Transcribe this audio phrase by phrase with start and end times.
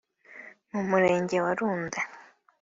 [0.71, 2.01] mu Murenge wa Runda